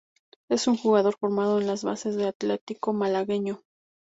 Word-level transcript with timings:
Es 0.49 0.65
un 0.65 0.77
jugador 0.77 1.15
formado 1.15 1.61
en 1.61 1.67
las 1.67 1.83
bases 1.83 2.15
del 2.15 2.29
Atletico 2.29 2.91
Malagueño. 2.91 3.61